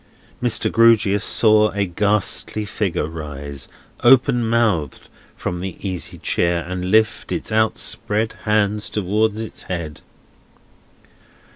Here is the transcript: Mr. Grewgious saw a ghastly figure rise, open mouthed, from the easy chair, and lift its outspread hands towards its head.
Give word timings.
Mr. 0.41 0.71
Grewgious 0.71 1.23
saw 1.23 1.69
a 1.73 1.85
ghastly 1.85 2.65
figure 2.65 3.05
rise, 3.05 3.67
open 4.03 4.43
mouthed, 4.43 5.07
from 5.37 5.59
the 5.59 5.75
easy 5.87 6.17
chair, 6.17 6.63
and 6.65 6.89
lift 6.89 7.31
its 7.31 7.51
outspread 7.51 8.33
hands 8.45 8.89
towards 8.89 9.39
its 9.39 9.61
head. 9.69 10.01